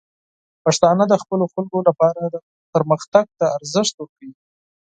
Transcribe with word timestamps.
پښتانه 0.63 1.03
د 1.07 1.13
خپلو 1.21 1.45
خلکو 1.53 1.77
لپاره 1.87 2.21
پرمختګ 2.73 3.25
ته 3.39 3.45
ارزښت 3.57 3.93
ورکوي. 3.97 4.31